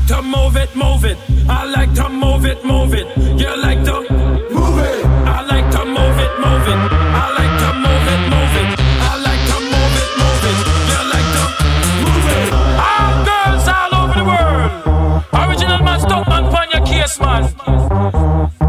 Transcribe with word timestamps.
like 0.00 0.08
to 0.08 0.22
move 0.22 0.56
it, 0.56 0.76
move 0.76 1.04
it. 1.04 1.18
I 1.48 1.64
like 1.64 1.94
to 1.94 2.08
move 2.08 2.44
it, 2.46 2.64
move 2.64 2.94
it. 2.94 3.06
You 3.16 3.62
like 3.62 3.84
to 3.84 4.00
move 4.50 4.78
it. 4.78 5.04
I 5.26 5.42
like 5.42 5.70
to 5.72 5.84
move 5.84 6.18
it, 6.18 6.32
move 6.40 6.68
it. 6.68 6.80
I 7.12 7.26
like 7.38 7.54
to 7.60 7.70
move 7.84 8.06
it, 8.14 8.22
move 8.32 8.54
it. 8.60 8.68
I 9.00 9.12
like 9.26 9.42
to 9.50 9.58
move 9.72 9.96
it, 10.02 10.10
move 10.20 10.44
it. 10.50 10.56
You 10.90 11.00
like 11.12 11.28
to 11.36 11.44
move 12.04 12.26
it. 12.38 12.48
All 12.88 13.14
girls 13.28 13.68
all 13.68 13.92
over 14.00 14.14
the 14.20 14.24
world. 14.24 14.70
Original 15.48 15.82
man, 15.82 16.00
stop 16.00 16.28
man, 16.28 16.50
pon 16.50 16.70
your 16.70 16.84
case, 16.86 17.18
man. 17.20 17.44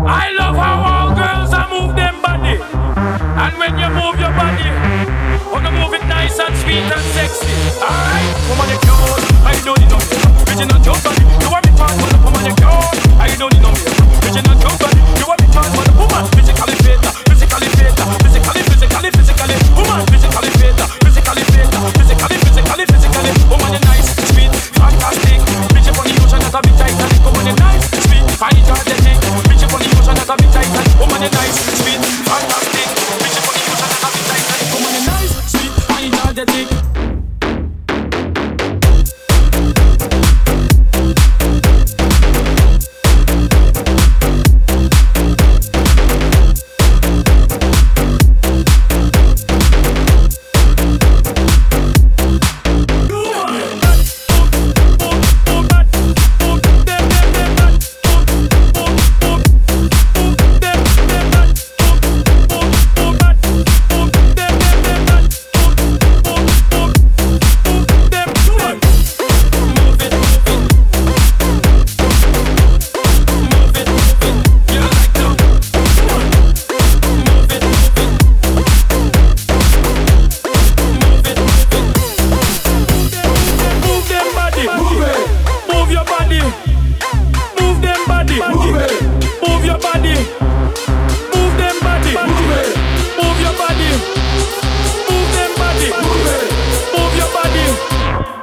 I 0.07 0.31
love 0.37 0.55
how 0.55 0.77
all 0.91 1.15
girls 1.15 1.53
are 1.53 1.69
move 1.69 1.95
them 1.95 2.21
body. 2.21 2.57
And 3.43 3.53
when 3.57 3.77
you 3.79 3.89
move 3.89 4.19
your 4.19 4.33
body, 4.33 4.69
wanna 5.51 5.71
move 5.71 5.93
it 5.93 6.05
nice 6.07 6.39
and 6.39 6.55
sweet 6.57 6.91
and 6.95 7.05
sexy. 7.15 7.53
Alright, 7.79 8.49
woman, 8.49 8.69
you 8.69 8.79
cute. 8.79 9.30
Nice, 31.29 31.90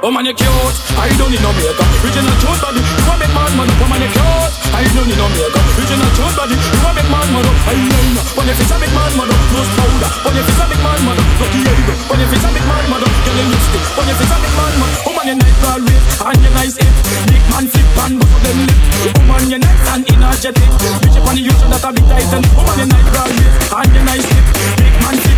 Oh 0.09 0.11
man, 0.11 0.25
you 0.25 0.33
cute. 0.33 0.49
I 0.97 1.05
don't 1.21 1.29
need 1.29 1.37
no 1.37 1.53
makeup. 1.53 1.85
Original 2.01 2.33
cute 2.41 2.57
body. 2.65 2.81
You 2.81 3.05
want 3.05 3.21
make 3.21 3.29
man 3.29 3.45
man 3.53 3.69
up. 3.69 3.77
Oh 3.77 3.85
man, 3.93 4.01
you 4.01 4.09
cute. 4.09 4.53
I 4.73 4.81
don't 4.89 5.05
need 5.05 5.21
no 5.21 5.29
makeup. 5.29 5.61
Original 5.77 6.09
cute 6.17 6.33
body. 6.33 6.57
You 6.57 6.81
want 6.81 6.97
make 6.97 7.05
man 7.13 7.29
man. 7.29 7.45
I 7.45 7.77
know. 7.77 8.17
When 8.33 8.49
your 8.49 8.57
face 8.57 8.73
a 8.73 8.81
big 8.81 8.89
man 8.89 9.13
man. 9.13 9.29
Nose 9.29 9.69
powder. 9.77 10.09
When 10.25 10.33
your 10.33 10.49
face 10.49 10.57
a 10.57 10.65
big 10.65 10.81
man 10.81 10.97
man. 11.05 11.13
Lucky 11.13 11.61
eyebrow. 11.61 12.09
When 12.09 12.25
your 12.25 12.29
face 12.33 12.41
a 12.41 12.49
big 12.49 12.65
man 12.65 12.85
man. 12.89 13.05
Girl 13.05 13.37
in 13.37 13.47
lipstick. 13.53 13.85
When 13.93 14.09
your 14.09 14.17
face 14.17 14.33
a 14.33 14.37
big 14.41 14.53
man 14.57 14.73
man. 14.81 14.89
Oh 15.05 15.13
man, 15.13 15.25
you 15.29 15.35
nice 15.37 15.57
girl 15.61 15.77
rip. 15.77 16.01
And 16.25 16.41
you 16.41 16.51
nice 16.57 16.73
hip. 16.81 16.93
Big 17.29 17.43
man 17.53 17.65
flip 17.69 17.97
and 18.01 18.13
bust 18.17 18.33
them 18.41 18.59
lip. 18.65 18.81
Oh 19.13 19.21
man, 19.29 19.45
you 19.45 19.59
nice 19.61 19.85
and 19.93 20.03
energetic. 20.09 20.69
Bitch 21.05 21.21
up 21.21 21.29
on 21.29 21.37
the 21.37 21.45
ocean 21.45 21.69
that 21.69 21.85
a 21.85 21.89
big 21.93 22.05
titan. 22.09 22.41
Oh 22.57 22.65
man, 22.65 22.81
you 22.81 22.89
nice 22.89 23.09
girl 23.13 23.29
rip. 23.29 23.53
And 23.77 23.93
you 23.93 24.01
nice 24.09 24.25
hip. 24.25 24.45
Big 24.81 24.95
man 25.05 25.21
flip 25.21 25.37